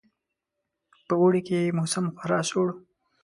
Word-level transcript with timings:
په 1.07 1.13
اوړي 1.21 1.41
کې 1.47 1.57
یې 1.65 1.75
موسم 1.77 2.05
خورا 2.17 2.39
سوړ 2.49 2.67
وو. 2.73 2.77